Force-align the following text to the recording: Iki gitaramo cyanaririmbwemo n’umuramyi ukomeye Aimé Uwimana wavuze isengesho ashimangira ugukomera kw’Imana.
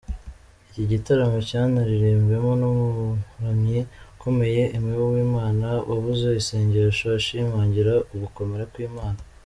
Iki 0.69 0.83
gitaramo 0.91 1.37
cyanaririmbwemo 1.49 2.51
n’umuramyi 2.61 3.79
ukomeye 4.13 4.61
Aimé 4.75 4.91
Uwimana 5.05 5.67
wavuze 5.89 6.27
isengesho 6.41 7.05
ashimangira 7.17 7.93
ugukomera 8.15 8.65
kw’Imana. 8.71 9.19